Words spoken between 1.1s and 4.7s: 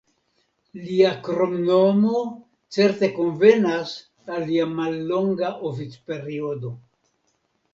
kromnomo certe konvenas al lia